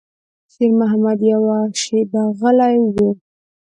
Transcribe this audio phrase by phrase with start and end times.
[0.53, 2.95] شېرمحمد يوه شېبه غلی و.